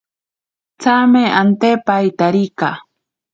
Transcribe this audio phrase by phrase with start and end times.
[0.79, 2.69] Tsame ante paitarika.